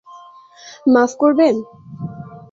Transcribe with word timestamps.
মাফ 0.93 1.11
করবেন? 1.21 1.55